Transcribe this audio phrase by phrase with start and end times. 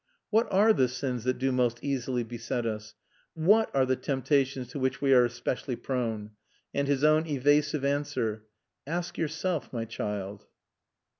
[0.31, 2.95] "What are the sins that do most easily beset us?
[3.35, 6.31] What are the temptations to which we are especially prone?"
[6.73, 8.45] And his own evasive answer.
[8.87, 10.47] "Ask yourself, my child."